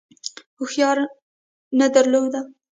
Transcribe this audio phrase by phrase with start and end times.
[0.57, 1.03] هوښیاري
[1.79, 2.41] نه درلوده.